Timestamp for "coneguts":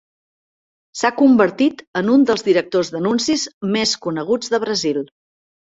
4.07-4.55